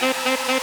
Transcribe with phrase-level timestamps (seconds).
[0.00, 0.57] dance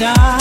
[0.00, 0.37] and I